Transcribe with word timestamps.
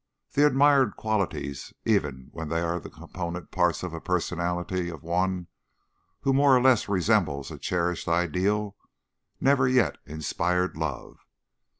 The 0.33 0.47
admired 0.47 0.95
qualities, 0.95 1.75
even 1.85 2.29
when 2.31 2.49
they 2.49 2.59
are 2.61 2.79
the 2.79 2.89
component 2.89 3.51
parts 3.51 3.83
of 3.83 3.93
a 3.93 4.01
personality 4.01 4.89
of 4.89 5.03
one 5.03 5.45
who 6.21 6.33
more 6.33 6.57
or 6.57 6.61
less 6.63 6.89
resembles 6.89 7.51
a 7.51 7.59
cherished 7.59 8.07
ideal, 8.07 8.75
never 9.39 9.67
yet 9.67 9.99
inspired 10.07 10.75
love. 10.75 11.19